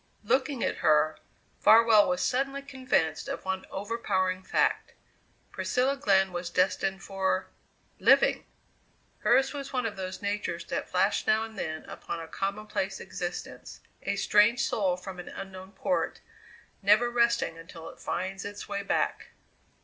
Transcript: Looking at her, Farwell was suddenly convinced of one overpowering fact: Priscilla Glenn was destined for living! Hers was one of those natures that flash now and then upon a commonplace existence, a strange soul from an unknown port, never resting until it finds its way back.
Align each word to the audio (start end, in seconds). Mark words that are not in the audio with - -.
Looking 0.23 0.63
at 0.63 0.77
her, 0.77 1.19
Farwell 1.59 2.09
was 2.09 2.23
suddenly 2.23 2.63
convinced 2.63 3.27
of 3.27 3.45
one 3.45 3.67
overpowering 3.69 4.41
fact: 4.41 4.93
Priscilla 5.51 5.95
Glenn 5.95 6.33
was 6.33 6.49
destined 6.49 7.03
for 7.03 7.49
living! 7.99 8.47
Hers 9.19 9.53
was 9.53 9.71
one 9.71 9.85
of 9.85 9.97
those 9.97 10.19
natures 10.19 10.65
that 10.65 10.89
flash 10.89 11.27
now 11.27 11.43
and 11.43 11.55
then 11.55 11.85
upon 11.85 12.19
a 12.19 12.27
commonplace 12.27 12.99
existence, 12.99 13.81
a 14.01 14.15
strange 14.15 14.61
soul 14.61 14.97
from 14.97 15.19
an 15.19 15.29
unknown 15.29 15.71
port, 15.73 16.19
never 16.81 17.11
resting 17.11 17.59
until 17.59 17.87
it 17.87 17.99
finds 17.99 18.43
its 18.43 18.67
way 18.67 18.81
back. 18.81 19.27